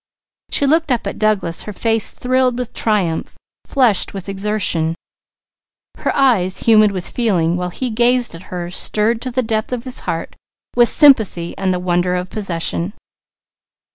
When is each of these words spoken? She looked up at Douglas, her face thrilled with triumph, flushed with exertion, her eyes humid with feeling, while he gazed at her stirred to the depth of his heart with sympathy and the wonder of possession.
She 0.49 0.65
looked 0.65 0.91
up 0.91 1.05
at 1.05 1.19
Douglas, 1.19 1.61
her 1.61 1.73
face 1.73 2.09
thrilled 2.09 2.57
with 2.57 2.73
triumph, 2.73 3.35
flushed 3.67 4.15
with 4.15 4.27
exertion, 4.27 4.95
her 5.97 6.11
eyes 6.15 6.61
humid 6.63 6.91
with 6.91 7.07
feeling, 7.11 7.55
while 7.55 7.69
he 7.69 7.91
gazed 7.91 8.33
at 8.33 8.41
her 8.49 8.71
stirred 8.71 9.21
to 9.21 9.29
the 9.29 9.43
depth 9.43 9.71
of 9.71 9.83
his 9.83 9.99
heart 10.09 10.35
with 10.75 10.89
sympathy 10.89 11.55
and 11.55 11.71
the 11.71 11.77
wonder 11.77 12.15
of 12.15 12.31
possession. 12.31 12.93